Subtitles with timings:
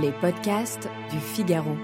[0.00, 1.76] Les podcasts du Figaro.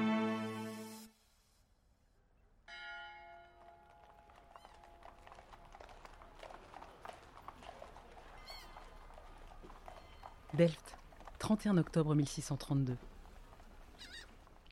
[10.54, 10.96] Delft,
[11.38, 12.96] 31 octobre 1632.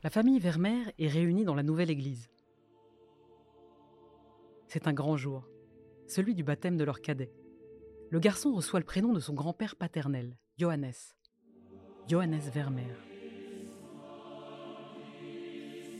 [0.03, 2.31] La famille Vermeer est réunie dans la nouvelle église.
[4.67, 5.47] C'est un grand jour,
[6.07, 7.31] celui du baptême de leur cadet.
[8.09, 10.93] Le garçon reçoit le prénom de son grand-père paternel, Johannes.
[12.07, 13.06] Johannes Vermeer.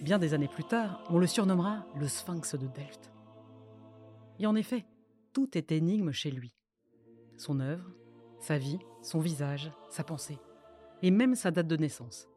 [0.07, 3.11] Bien des années plus tard, on le surnommera le Sphinx de Delft.
[4.39, 4.85] Et en effet,
[5.33, 6.55] tout est énigme chez lui.
[7.35, 7.91] Son œuvre,
[8.39, 10.39] sa vie, son visage, sa pensée,
[11.01, 12.29] et même sa date de naissance.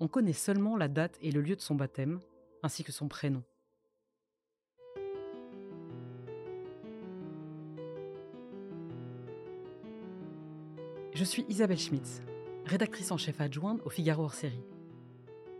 [0.00, 2.18] On connaît seulement la date et le lieu de son baptême,
[2.64, 3.44] ainsi que son prénom.
[11.12, 12.22] Je suis Isabelle Schmitz,
[12.64, 14.64] rédactrice en chef adjointe au Figaro hors série.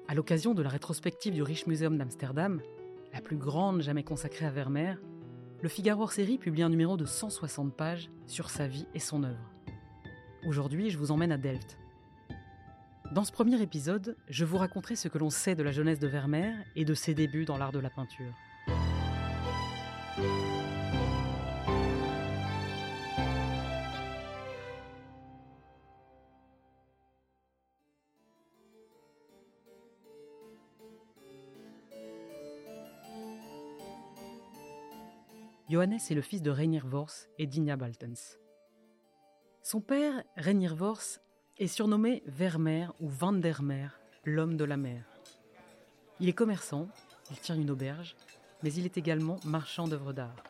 [0.07, 2.61] À l'occasion de la rétrospective du Rijksmuseum d'Amsterdam,
[3.15, 4.97] la plus grande jamais consacrée à Vermeer,
[5.63, 9.51] le Figaro série publie un numéro de 160 pages sur sa vie et son œuvre.
[10.47, 11.79] Aujourd'hui, je vous emmène à Delft.
[13.13, 16.09] Dans ce premier épisode, je vous raconterai ce que l'on sait de la jeunesse de
[16.09, 18.35] Vermeer et de ses débuts dans l'art de la peinture.
[35.75, 38.39] Johannes est le fils de Reinier Vors et Dinja Baltens.
[39.65, 41.19] Son père, Reinier Vors,
[41.59, 45.05] est surnommé Vermeer ou Vandermeer, l'homme de la mer.
[46.21, 46.87] Il est commerçant,
[47.33, 48.15] il tient une auberge,
[48.63, 50.45] mais il est également marchand d'œuvres d'art.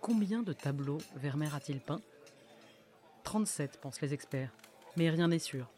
[0.00, 2.00] Combien de tableaux Vermeer a-t-il peint
[3.22, 4.52] 37, pensent les experts,
[4.96, 5.70] mais rien n'est sûr.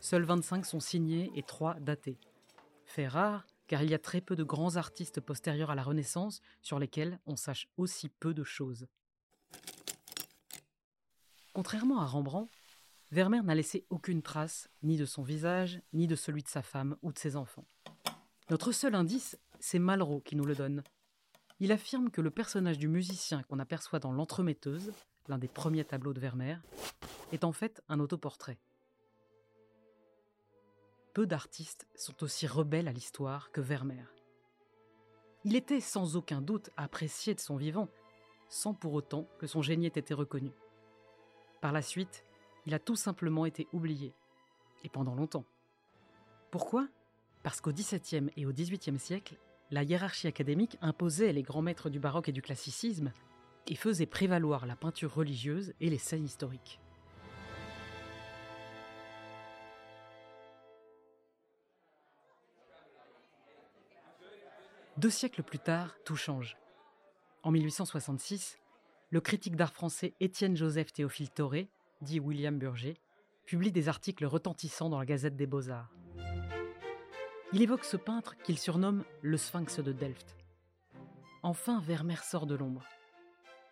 [0.00, 2.18] Seuls 25 sont signés et 3 datés.
[2.84, 6.40] Fait rare, car il y a très peu de grands artistes postérieurs à la Renaissance
[6.62, 8.86] sur lesquels on sache aussi peu de choses.
[11.52, 12.50] Contrairement à Rembrandt,
[13.12, 16.96] Vermeer n'a laissé aucune trace, ni de son visage, ni de celui de sa femme
[17.02, 17.66] ou de ses enfants.
[18.50, 20.82] Notre seul indice, c'est Malraux qui nous le donne.
[21.58, 24.92] Il affirme que le personnage du musicien qu'on aperçoit dans L'Entremetteuse,
[25.28, 26.58] l'un des premiers tableaux de Vermeer,
[27.32, 28.58] est en fait un autoportrait
[31.16, 34.12] peu d'artistes sont aussi rebelles à l'histoire que Vermeer.
[35.44, 37.88] Il était sans aucun doute apprécié de son vivant,
[38.50, 40.52] sans pour autant que son génie ait été reconnu.
[41.62, 42.26] Par la suite,
[42.66, 44.12] il a tout simplement été oublié,
[44.84, 45.46] et pendant longtemps.
[46.50, 46.86] Pourquoi?
[47.42, 49.38] Parce qu'au XVIIe et au XVIIIe siècle,
[49.70, 53.10] la hiérarchie académique imposait les grands maîtres du baroque et du classicisme
[53.68, 56.78] et faisait prévaloir la peinture religieuse et les scènes historiques.
[64.98, 66.56] Deux siècles plus tard, tout change.
[67.42, 68.58] En 1866,
[69.10, 71.68] le critique d'art français Étienne Joseph Théophile Toré,
[72.00, 72.94] dit William Burger,
[73.44, 75.92] publie des articles retentissants dans la Gazette des Beaux-Arts.
[77.52, 80.34] Il évoque ce peintre qu'il surnomme le Sphinx de Delft.
[81.42, 82.86] Enfin, Vermeer sort de l'ombre.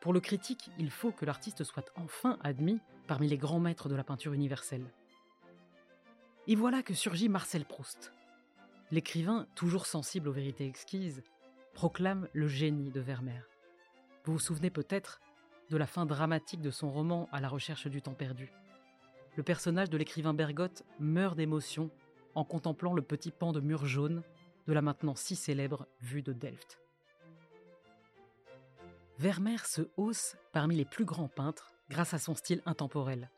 [0.02, 3.96] Pour le critique, il faut que l'artiste soit enfin admis parmi les grands maîtres de
[3.96, 4.92] la peinture universelle.
[6.46, 8.12] Et voilà que surgit Marcel Proust,
[8.94, 11.24] l'écrivain, toujours sensible aux vérités exquises,
[11.72, 13.42] proclame le génie de Vermeer.
[14.24, 15.20] Vous vous souvenez peut-être
[15.68, 18.52] de la fin dramatique de son roman À la recherche du temps perdu.
[19.34, 21.90] Le personnage de l'écrivain Bergotte meurt d'émotion
[22.36, 24.22] en contemplant le petit pan de mur jaune
[24.68, 26.78] de la maintenant si célèbre vue de Delft.
[29.18, 33.28] Vermeer se hausse parmi les plus grands peintres grâce à son style intemporel.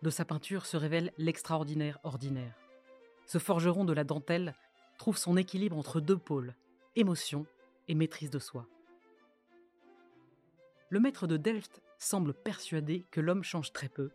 [0.00, 2.54] De sa peinture se révèle l'extraordinaire ordinaire
[3.30, 4.56] ce forgeron de la dentelle
[5.00, 6.54] trouve son équilibre entre deux pôles,
[6.94, 7.46] émotion
[7.88, 8.66] et maîtrise de soi.
[10.90, 14.10] Le maître de Delft semble persuadé que l'homme change très peu,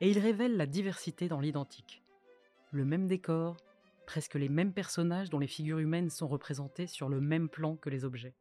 [0.00, 2.02] et il révèle la diversité dans l'identique.
[2.72, 3.58] Le même décor,
[4.06, 7.88] presque les mêmes personnages dont les figures humaines sont représentées sur le même plan que
[7.88, 8.34] les objets.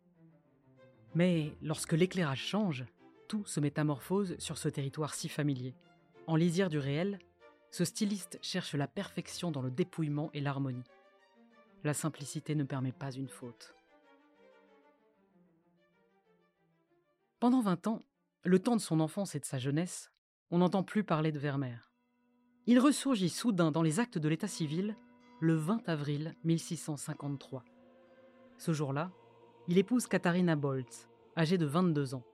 [1.14, 2.86] Mais lorsque l'éclairage change,
[3.28, 5.76] tout se métamorphose sur ce territoire si familier.
[6.26, 7.20] En lisière du réel,
[7.70, 10.84] ce styliste cherche la perfection dans le dépouillement et l'harmonie.
[11.88, 13.74] La simplicité ne permet pas une faute.
[17.40, 18.04] Pendant vingt ans,
[18.44, 20.12] le temps de son enfance et de sa jeunesse,
[20.52, 21.94] on n'entend plus parler de Vermeer.
[22.66, 24.98] Il ressurgit soudain dans les actes de l'état civil
[25.40, 27.64] le 20 avril 1653.
[28.58, 29.14] Ce jour-là,
[29.70, 31.08] il épouse Katharina Boltz,
[31.38, 32.26] âgée de 22 ans,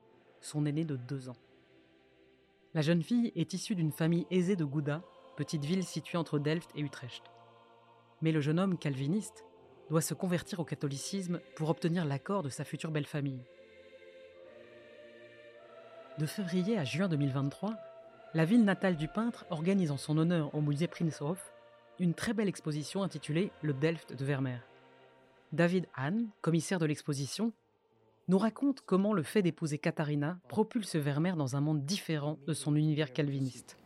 [0.41, 1.37] son aînée de 2 ans.
[2.73, 5.03] La jeune fille est issue d'une famille aisée de Gouda
[5.37, 7.32] petite ville située entre Delft et Utrecht.
[8.23, 9.43] Mais le jeune homme calviniste
[9.89, 13.43] doit se convertir au catholicisme pour obtenir l'accord de sa future belle famille.
[16.17, 17.75] De février à juin 2023,
[18.33, 21.53] la ville natale du peintre organise en son honneur au musée Prinzhof
[21.99, 24.61] une très belle exposition intitulée Le Delft de Vermeer.
[25.51, 27.51] David Hahn, commissaire de l'exposition,
[28.29, 32.77] nous raconte comment le fait d'épouser Katharina propulse Vermeer dans un monde différent de son
[32.77, 33.77] univers calviniste.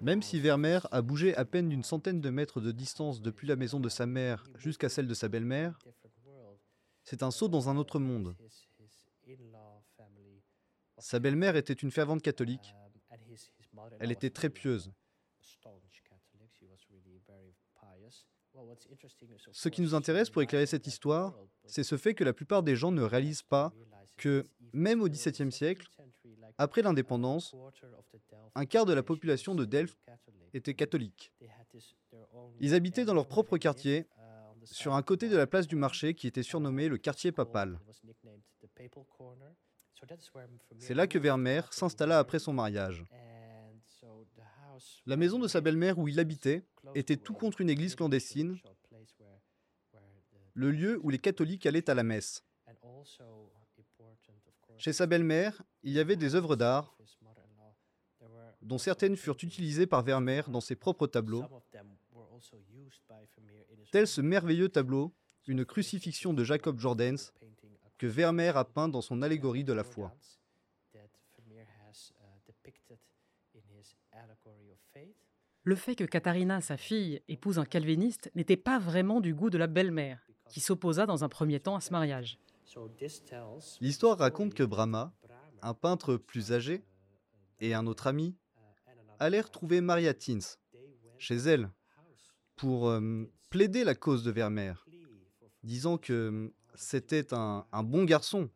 [0.00, 3.56] Même si Vermeer a bougé à peine d'une centaine de mètres de distance depuis la
[3.56, 5.78] maison de sa mère jusqu'à celle de sa belle-mère,
[7.04, 8.36] c'est un saut dans un autre monde.
[10.98, 12.74] Sa belle-mère était une fervente catholique.
[13.98, 14.92] Elle était très pieuse.
[19.52, 21.36] Ce qui nous intéresse pour éclairer cette histoire,
[21.66, 23.72] c'est ce fait que la plupart des gens ne réalisent pas
[24.16, 25.88] que, même au XVIIe siècle,
[26.58, 27.54] après l'indépendance,
[28.54, 29.98] un quart de la population de Delft
[30.52, 31.32] était catholique.
[32.60, 34.06] Ils habitaient dans leur propre quartier,
[34.64, 37.78] sur un côté de la place du marché qui était surnommé le quartier papal.
[40.78, 43.04] C'est là que Vermeer s'installa après son mariage.
[45.06, 48.58] La maison de sa belle-mère où il habitait était tout contre une église clandestine,
[50.54, 52.44] le lieu où les catholiques allaient à la messe.
[54.78, 56.96] Chez sa belle-mère, il y avait des œuvres d'art,
[58.62, 61.44] dont certaines furent utilisées par Vermeer dans ses propres tableaux,
[63.92, 65.12] tel ce merveilleux tableau,
[65.46, 67.32] une crucifixion de Jacob Jordens,
[67.98, 70.12] que Vermeer a peint dans son allégorie de la foi.
[75.62, 79.58] Le fait que Katharina, sa fille, épouse un calviniste n'était pas vraiment du goût de
[79.58, 82.38] la belle-mère, qui s'opposa dans un premier temps à ce mariage.
[83.80, 85.12] L'histoire raconte que Brahma,
[85.64, 86.84] un peintre plus âgé,
[87.58, 88.36] et un autre ami,
[89.18, 90.58] allèrent trouver Maria Tins,
[91.18, 91.70] chez elle,
[92.54, 94.86] pour euh, plaider la cause de Vermeer,
[95.62, 98.50] disant que euh, c'était un, bon garçon,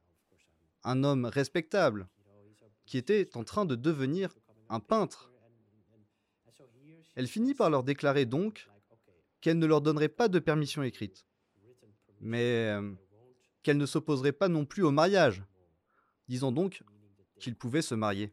[0.85, 2.09] un homme respectable,
[2.85, 4.35] qui était en train de devenir
[4.69, 5.33] un peintre.
[7.17, 8.69] Elle finit par leur déclarer donc
[9.41, 11.27] qu'elle ne leur donnerait pas de permission écrite,
[12.21, 12.93] mais euh,
[13.63, 15.43] qu'elle ne s'opposerait pas non plus au mariage,
[16.29, 16.83] disant donc
[17.39, 18.33] qu'ils pouvaient se marier.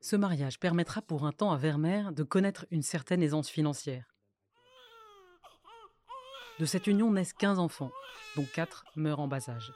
[0.00, 4.14] Ce mariage permettra pour un temps à Vermeer de connaître une certaine aisance financière.
[6.58, 7.92] De cette union naissent 15 enfants,
[8.36, 9.72] dont 4 meurent en bas âge.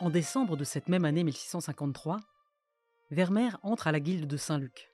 [0.00, 2.20] En décembre de cette même année 1653,
[3.10, 4.90] Vermeer entre à la guilde de Saint-Luc.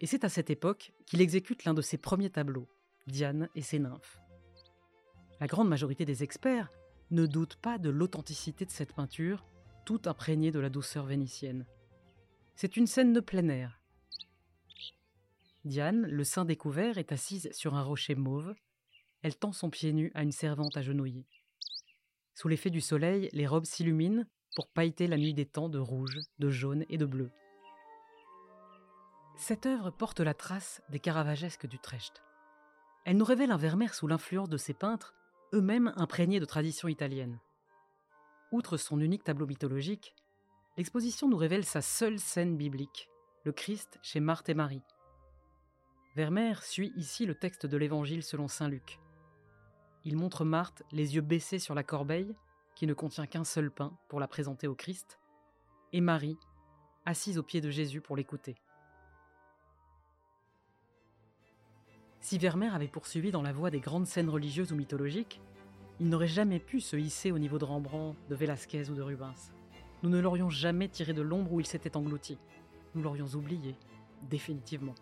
[0.00, 2.68] Et c'est à cette époque qu'il exécute l'un de ses premiers tableaux,
[3.08, 4.18] Diane et ses nymphes.
[5.40, 6.70] La grande majorité des experts
[7.10, 9.44] ne doutent pas de l'authenticité de cette peinture,
[9.84, 11.64] toute imprégnée de la douceur vénitienne.
[12.54, 13.80] C'est une scène de plein air.
[15.64, 18.54] Diane, le sein découvert, est assise sur un rocher mauve.
[19.22, 21.26] Elle tend son pied nu à une servante agenouillée.
[22.34, 24.24] Sous l'effet du soleil, les robes s'illuminent
[24.54, 27.30] pour pailleter la nuit des temps de rouge, de jaune et de bleu.
[29.36, 32.22] Cette œuvre porte la trace des caravagesques d'Utrecht.
[33.04, 35.14] Elle nous révèle un Vermeer sous l'influence de ces peintres,
[35.52, 37.38] eux-mêmes imprégnés de tradition italienne.
[38.52, 40.14] Outre son unique tableau mythologique,
[40.76, 43.08] l'exposition nous révèle sa seule scène biblique,
[43.44, 44.82] le Christ chez Marthe et Marie.
[46.16, 48.98] Vermeer suit ici le texte de l'Évangile selon Saint Luc.
[50.04, 52.34] Il montre Marthe les yeux baissés sur la corbeille,
[52.74, 55.18] qui ne contient qu'un seul pain pour la présenter au Christ,
[55.92, 56.38] et Marie,
[57.04, 58.56] assise au pied de Jésus pour l'écouter.
[62.20, 65.40] Si Vermeer avait poursuivi dans la voie des grandes scènes religieuses ou mythologiques,
[66.00, 69.52] il n'aurait jamais pu se hisser au niveau de Rembrandt, de Velázquez ou de Rubens.
[70.02, 72.38] Nous ne l'aurions jamais tiré de l'ombre où il s'était englouti.
[72.94, 73.74] Nous l'aurions oublié,
[74.28, 74.94] définitivement.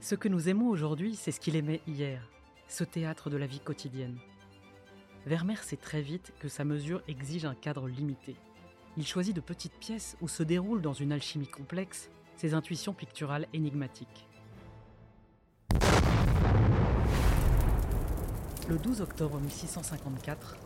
[0.00, 2.28] Ce que nous aimons aujourd'hui, c'est ce qu'il aimait hier,
[2.68, 4.18] ce théâtre de la vie quotidienne.
[5.26, 8.34] Vermeer sait très vite que sa mesure exige un cadre limité.
[8.96, 13.46] Il choisit de petites pièces où se déroulent dans une alchimie complexe ses intuitions picturales
[13.52, 14.26] énigmatiques.
[18.68, 20.56] Le 12 octobre 1654,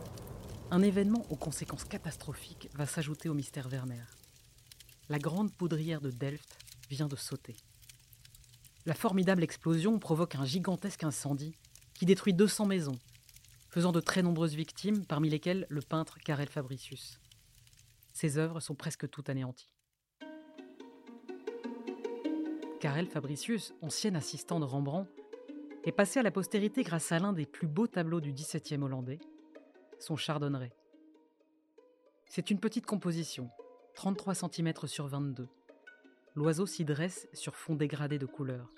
[0.71, 4.05] un événement aux conséquences catastrophiques va s'ajouter au mystère Vermeer.
[5.09, 6.57] La grande poudrière de Delft
[6.89, 7.55] vient de sauter.
[8.85, 11.55] La formidable explosion provoque un gigantesque incendie
[11.93, 12.99] qui détruit 200 maisons
[13.69, 17.19] faisant de très nombreuses victimes, parmi lesquelles le peintre Karel Fabricius.
[18.13, 19.73] Ses œuvres sont presque toutes anéanties.
[22.79, 25.09] Karel Fabricius, ancien assistant de Rembrandt,
[25.87, 29.19] est passé à la postérité grâce à l'un des plus beaux tableaux du XVIIe hollandais,
[29.99, 30.73] son Chardonneret.
[32.25, 33.49] C'est une petite composition,
[33.95, 35.47] 33 cm sur 22.
[36.35, 38.69] L'oiseau s'y dresse sur fond dégradé de couleurs.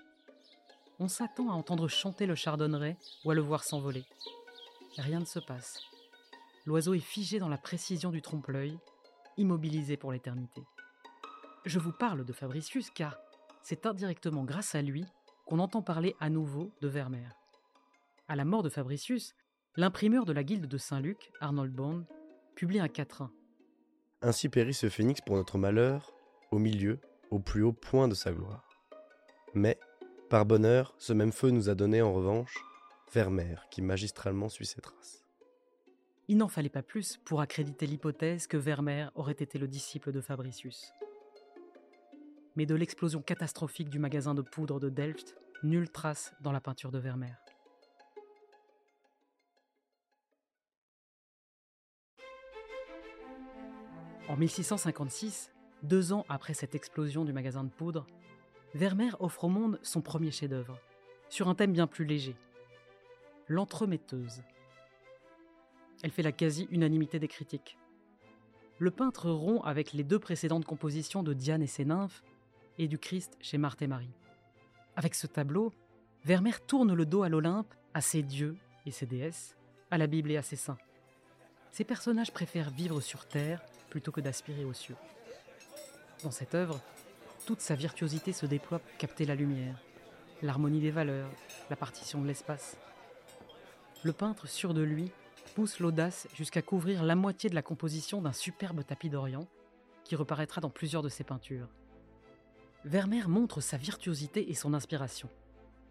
[0.99, 4.03] On s'attend à entendre chanter le chardonneret ou à le voir s'envoler.
[4.97, 5.81] Rien ne se passe.
[6.65, 8.77] L'oiseau est figé dans la précision du trompe-l'œil,
[9.37, 10.61] immobilisé pour l'éternité.
[11.65, 13.17] Je vous parle de Fabricius car
[13.63, 15.05] c'est indirectement grâce à lui
[15.49, 17.35] qu'on entend parler à nouveau de Vermeer.
[18.27, 19.33] À la mort de Fabricius,
[19.75, 22.05] l'imprimeur de la guilde de Saint-Luc, Arnold Bond,
[22.55, 23.31] publie un quatrain.
[24.21, 26.13] Ainsi périt ce phénix pour notre malheur,
[26.51, 26.99] au milieu,
[27.31, 28.63] au plus haut point de sa gloire.
[29.55, 29.79] Mais,
[30.29, 32.63] par bonheur, ce même feu nous a donné en revanche
[33.11, 35.25] Vermeer, qui magistralement suit ses traces.
[36.27, 40.21] Il n'en fallait pas plus pour accréditer l'hypothèse que Vermeer aurait été le disciple de
[40.21, 40.93] Fabricius.
[42.55, 46.91] Mais de l'explosion catastrophique du magasin de poudre de Delft, nulle trace dans la peinture
[46.91, 47.35] de Vermeer.
[54.27, 55.51] En 1656,
[55.83, 58.05] deux ans après cette explosion du magasin de poudre,
[58.75, 60.79] Vermeer offre au monde son premier chef-d'œuvre,
[61.29, 62.35] sur un thème bien plus léger
[63.49, 64.43] l'entremetteuse.
[66.03, 67.77] Elle fait la quasi-unanimité des critiques.
[68.77, 72.23] Le peintre rompt avec les deux précédentes compositions de Diane et ses nymphes
[72.79, 74.15] et du Christ chez Marthe et Marie.
[74.95, 75.71] Avec ce tableau,
[76.25, 79.55] Vermeer tourne le dos à l'Olympe, à ses dieux et ses déesses,
[79.91, 80.77] à la Bible et à ses saints.
[81.71, 84.95] Ces personnages préfèrent vivre sur Terre plutôt que d'aspirer aux cieux.
[86.24, 86.81] Dans cette œuvre,
[87.45, 89.81] toute sa virtuosité se déploie pour capter la lumière,
[90.41, 91.29] l'harmonie des valeurs,
[91.69, 92.77] la partition de l'espace.
[94.03, 95.12] Le peintre, sûr de lui,
[95.55, 99.48] pousse l'audace jusqu'à couvrir la moitié de la composition d'un superbe tapis d'Orient
[100.03, 101.67] qui reparaîtra dans plusieurs de ses peintures.
[102.86, 105.29] Vermeer montre sa virtuosité et son inspiration.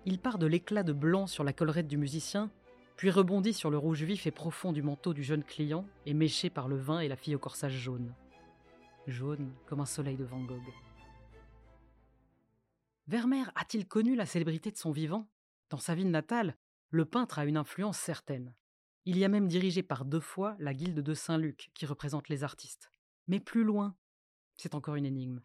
[0.06, 2.50] Il part de l'éclat de blanc sur la collerette du musicien,
[2.96, 6.66] puis rebondit sur le rouge vif et profond du manteau du jeune client, éméché par
[6.66, 8.14] le vin et la fille au corsage jaune.
[9.06, 10.72] Jaune comme un soleil de Van Gogh.
[13.06, 15.28] Vermeer a-t-il connu la célébrité de son vivant?
[15.70, 16.56] Dans sa ville natale,
[16.90, 18.54] le peintre a une influence certaine.
[19.04, 22.44] Il y a même dirigé par deux fois la guilde de Saint-Luc, qui représente les
[22.44, 22.90] artistes.
[23.26, 23.94] Mais plus loin,
[24.56, 25.40] c'est encore une énigme.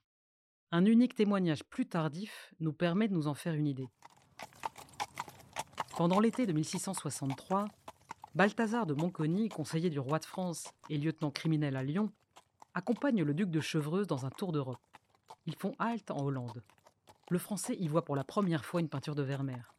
[0.75, 3.87] Un unique témoignage plus tardif nous permet de nous en faire une idée.
[5.95, 7.67] Pendant l'été de 1663,
[8.33, 12.11] Balthazar de Montcogny, conseiller du roi de France et lieutenant criminel à Lyon,
[12.73, 14.81] accompagne le duc de Chevreuse dans un tour d'Europe.
[15.45, 16.63] Ils font halte en Hollande
[17.29, 19.73] le Français y voit pour la première fois une peinture de Vermeer.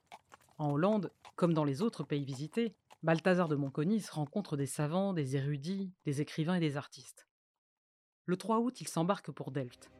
[0.58, 5.36] En Hollande, comme dans les autres pays visités, Balthazar de Montconis rencontre des savants, des
[5.36, 7.28] érudits, des écrivains et des artistes.
[8.26, 9.90] Le 3 août, il s'embarque pour Delft.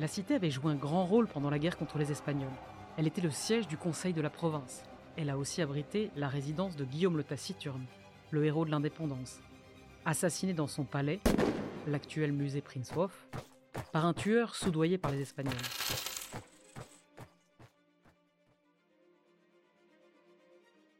[0.00, 2.48] La cité avait joué un grand rôle pendant la guerre contre les Espagnols.
[2.96, 4.82] Elle était le siège du conseil de la province.
[5.18, 7.84] Elle a aussi abrité la résidence de Guillaume le Taciturne,
[8.30, 9.40] le héros de l'indépendance.
[10.06, 11.20] Assassiné dans son palais,
[11.86, 13.28] l'actuel musée Prinzhof,
[13.92, 15.52] par un tueur soudoyé par les Espagnols.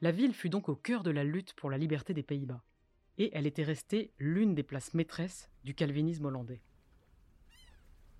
[0.02, 2.62] La ville fut donc au cœur de la lutte pour la liberté des Pays-Bas,
[3.16, 6.60] et elle était restée l'une des places maîtresses du calvinisme hollandais.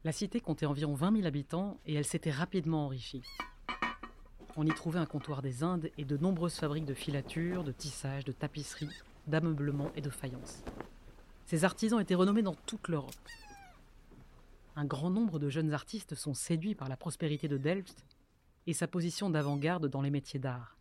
[0.04, 3.23] La cité comptait environ 20 000 habitants et elle s'était rapidement enrichie.
[4.57, 8.25] On y trouvait un comptoir des Indes et de nombreuses fabriques de filatures, de tissage,
[8.25, 8.88] de tapisseries,
[9.26, 10.62] d'ameublement et de faïence.
[11.47, 13.14] Ces artisans étaient renommés dans toute l'Europe
[14.80, 18.07] un grand nombre de jeunes artistes sont séduits par la prospérité de Delft
[18.66, 20.75] et sa position d'avant-garde dans les métiers d'art.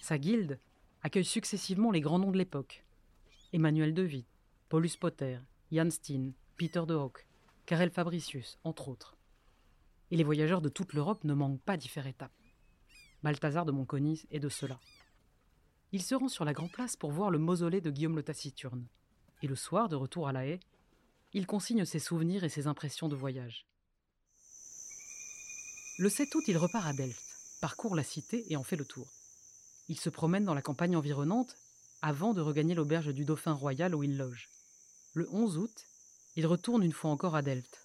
[0.00, 0.60] Sa guilde
[1.02, 2.84] accueille successivement les grands noms de l'époque
[3.52, 4.26] Emmanuel de Witt,
[4.68, 5.38] Paulus Potter,
[5.72, 7.26] Jan Steen, Peter de Hock,
[7.66, 9.16] Karel Fabricius, entre autres.
[10.12, 12.32] Et les voyageurs de toute l'Europe ne manquent pas d'y faire étape.
[13.24, 14.78] Balthazar de Montconis est de cela.
[15.90, 18.86] Il se rend sur la Grand Place pour voir le mausolée de Guillaume le Taciturne.
[19.42, 20.60] Et le soir, de retour à La Haye,
[21.32, 23.66] il consigne ses souvenirs et ses impressions de voyage.
[25.98, 27.20] Le 7 août, il repart à Delft,
[27.60, 29.12] parcourt la cité et en fait le tour.
[29.88, 31.56] Il se promène dans la campagne environnante
[32.00, 34.48] avant de regagner l'auberge du Dauphin royal où il loge.
[35.14, 35.86] Le 11 août,
[36.36, 37.80] il retourne une fois encore à Delft.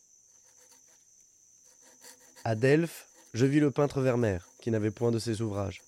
[2.44, 5.82] À Delft, je vis le peintre Vermeer, qui n'avait point de ses ouvrages.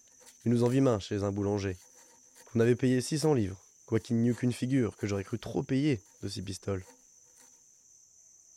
[0.46, 1.78] Il nous en vit main chez un boulanger.
[2.56, 6.02] On avait payé 600 livres, quoiqu'il n'y eût qu'une figure que j'aurais cru trop payer
[6.22, 6.86] de six pistoles.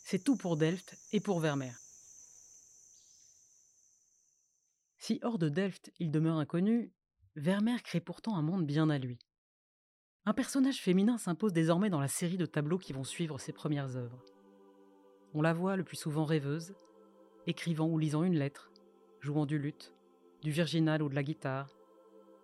[0.05, 1.73] C'est tout pour Delft et pour Vermeer.
[4.99, 6.91] Si hors de Delft il demeure inconnu,
[7.35, 9.19] Vermeer crée pourtant un monde bien à lui.
[10.27, 13.95] Un personnage féminin s'impose désormais dans la série de tableaux qui vont suivre ses premières
[13.95, 14.21] œuvres.
[15.33, 16.75] On la voit le plus souvent rêveuse,
[17.45, 18.69] écrivant ou lisant une lettre,
[19.21, 19.95] jouant du luth,
[20.41, 21.69] du virginal ou de la guitare,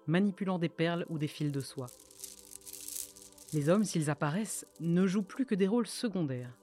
[0.07, 1.87] manipulant des perles ou des fils de soie.
[3.51, 6.57] Les hommes, s'ils apparaissent, ne jouent plus que des rôles secondaires.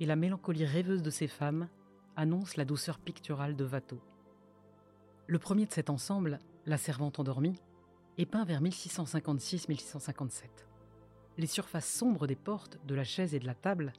[0.00, 1.68] Et la mélancolie rêveuse de ces femmes
[2.16, 4.00] annonce la douceur picturale de Watteau.
[5.28, 7.60] Le premier de cet ensemble, La Servante endormie,
[8.20, 10.44] est peint vers 1656-1657.
[11.38, 13.94] Les surfaces sombres des portes, de la chaise et de la table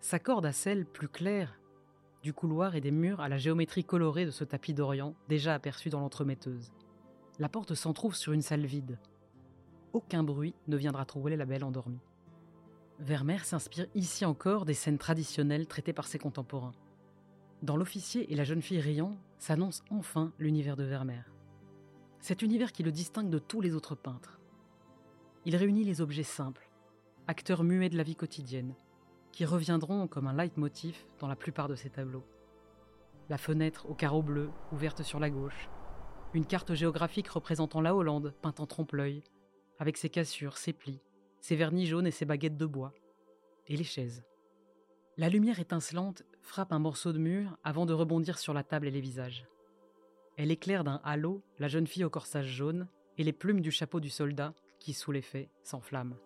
[0.00, 1.56] s'accordent à celles plus claires
[2.24, 5.88] du couloir et des murs à la géométrie colorée de ce tapis d'Orient déjà aperçu
[5.88, 6.72] dans l'entremetteuse.
[7.38, 8.98] La porte s'en trouve sur une salle vide.
[9.92, 12.02] Aucun bruit ne viendra troubler la belle endormie.
[12.98, 16.74] Vermeer s'inspire ici encore des scènes traditionnelles traitées par ses contemporains.
[17.62, 21.24] Dans L'officier et la jeune fille riant s'annonce enfin l'univers de Vermeer.
[22.20, 24.40] Cet univers qui le distingue de tous les autres peintres.
[25.46, 26.68] Il réunit les objets simples,
[27.26, 28.74] acteurs muets de la vie quotidienne,
[29.32, 32.24] qui reviendront comme un leitmotiv dans la plupart de ses tableaux.
[33.30, 35.70] La fenêtre au carreau bleu, ouverte sur la gauche,
[36.34, 39.22] une carte géographique représentant la Hollande, peinte en trompe-l'œil,
[39.78, 41.00] avec ses cassures, ses plis,
[41.40, 42.92] ses vernis jaunes et ses baguettes de bois,
[43.66, 44.24] et les chaises.
[45.16, 48.90] La lumière étincelante frappe un morceau de mur avant de rebondir sur la table et
[48.90, 49.46] les visages.
[50.42, 54.00] Elle éclaire d'un halo la jeune fille au corsage jaune et les plumes du chapeau
[54.00, 56.16] du soldat qui, sous l'effet, s'enflamment.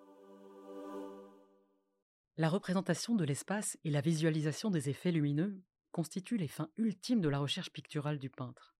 [2.36, 7.28] La représentation de l'espace et la visualisation des effets lumineux constituent les fins ultimes de
[7.28, 8.76] la recherche picturale du peintre.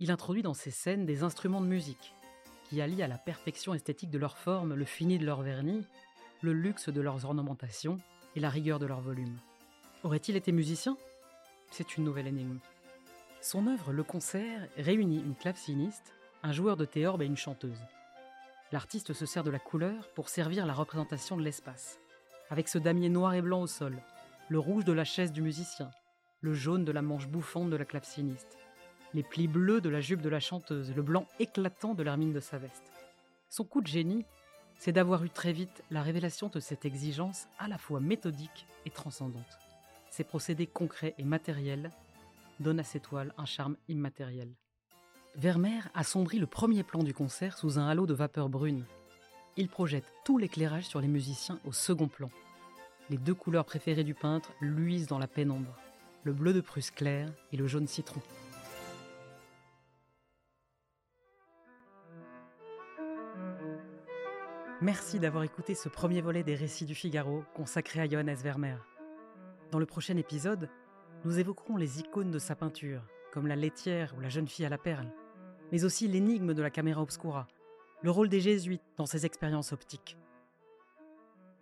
[0.00, 2.12] Il introduit dans ses scènes des instruments de musique,
[2.68, 5.86] qui allient à la perfection esthétique de leur forme le fini de leur vernis,
[6.42, 8.00] le luxe de leurs ornementations
[8.34, 9.38] et la rigueur de leur volume.
[10.02, 10.98] Aurait-il été musicien
[11.70, 12.58] C'est une nouvelle énigme.
[13.48, 16.12] Son œuvre Le Concert réunit une claveciniste,
[16.42, 17.78] un joueur de théorbe et une chanteuse.
[18.72, 22.00] L'artiste se sert de la couleur pour servir la représentation de l'espace
[22.50, 24.02] avec ce damier noir et blanc au sol,
[24.48, 25.92] le rouge de la chaise du musicien,
[26.40, 28.58] le jaune de la manche bouffante de la claveciniste,
[29.14, 32.40] les plis bleus de la jupe de la chanteuse, le blanc éclatant de l'hermine de
[32.40, 32.90] sa veste.
[33.48, 34.24] Son coup de génie,
[34.76, 38.90] c'est d'avoir eu très vite la révélation de cette exigence à la fois méthodique et
[38.90, 39.60] transcendante.
[40.10, 41.92] Ces procédés concrets et matériels
[42.60, 44.54] donnent à ces toiles un charme immatériel.
[45.34, 48.84] Vermeer assombrit le premier plan du concert sous un halo de vapeur brune,
[49.58, 52.30] il projette tout l'éclairage sur les musiciens au second plan.
[53.08, 55.74] Les deux couleurs préférées du peintre luisent dans la pénombre,
[56.24, 58.20] le bleu de Prusse clair et le jaune citron.
[64.82, 68.76] Merci d'avoir écouté ce premier volet des récits du Figaro consacré à Johannes Vermeer.
[69.70, 70.68] Dans le prochain épisode,
[71.26, 74.68] nous évoquerons les icônes de sa peinture, comme la laitière ou la jeune fille à
[74.68, 75.12] la perle,
[75.72, 77.48] mais aussi l'énigme de la caméra obscura,
[78.02, 80.16] le rôle des jésuites dans ces expériences optiques.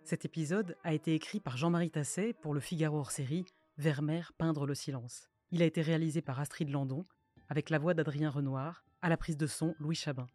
[0.03, 3.43] Cet épisode a été écrit par Jean-Marie Tasset pour le Figaro hors série
[3.79, 5.29] Vermeer peindre le silence.
[5.49, 7.03] Il a été réalisé par Astrid Landon
[7.49, 10.27] avec la voix d'Adrien Renoir, à la prise de son Louis Chabin.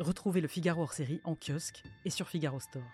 [0.00, 2.88] Retrouvez le Figaro hors série en kiosque et sur Figaro Store.